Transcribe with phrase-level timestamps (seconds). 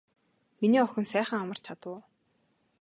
[0.59, 1.99] Миний охин сайхан амарч чадав уу.